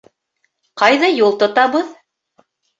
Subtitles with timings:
[0.83, 1.95] —Ҡайҙа юл тотабыҙ?